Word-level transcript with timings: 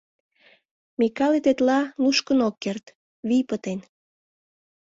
Микале 0.99 1.39
тетла 1.45 1.79
нушкын 2.01 2.39
ок 2.47 2.55
керт, 2.63 2.85
вий 3.27 3.43
пытен. 3.49 3.79